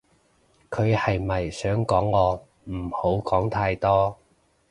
[0.71, 4.17] 佢係咪想講我唔好講太多